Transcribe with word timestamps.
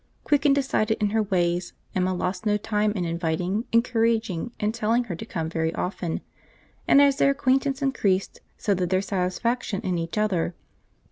Quick 0.23 0.45
and 0.45 0.55
decided 0.55 0.97
in 0.99 1.11
her 1.11 1.21
ways, 1.21 1.73
Emma 1.93 2.11
lost 2.11 2.43
no 2.43 2.57
time 2.57 2.91
in 2.93 3.05
inviting, 3.05 3.65
encouraging, 3.71 4.49
and 4.59 4.73
telling 4.73 5.03
her 5.03 5.15
to 5.15 5.27
come 5.27 5.47
very 5.47 5.71
often; 5.75 6.21
and 6.87 6.99
as 6.99 7.17
their 7.19 7.29
acquaintance 7.29 7.83
increased, 7.83 8.41
so 8.57 8.73
did 8.73 8.89
their 8.89 9.03
satisfaction 9.03 9.79
in 9.81 9.99
each 9.99 10.17
other. 10.17 10.55